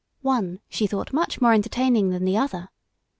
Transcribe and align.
One 0.23 0.61
she 0.67 0.87
thought 0.87 1.13
much 1.13 1.41
more 1.41 1.53
entertaining 1.53 2.09
than 2.09 2.25
the 2.25 2.35
other. 2.35 2.69